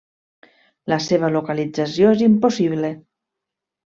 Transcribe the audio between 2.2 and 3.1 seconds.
impossible.